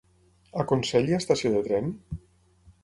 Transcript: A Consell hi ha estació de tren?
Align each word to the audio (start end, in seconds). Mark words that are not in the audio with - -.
A 0.63 0.65
Consell 0.71 1.11
hi 1.11 1.15
ha 1.17 1.21
estació 1.25 1.53
de 1.59 1.63
tren? 1.69 1.95